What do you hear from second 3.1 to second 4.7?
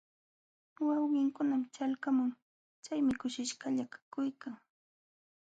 kushishqalla kakuykan.